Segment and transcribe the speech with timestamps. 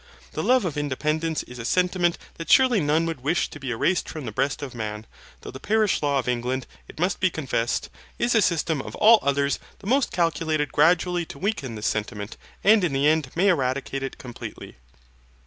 [0.31, 4.09] The love of independence is a sentiment that surely none would wish to be erased
[4.09, 5.05] from the breast of man,
[5.41, 9.19] though the parish law of England, it must be confessed, is a system of all
[9.21, 14.01] others the most calculated gradually to weaken this sentiment, and in the end may eradicate
[14.01, 14.77] it completely.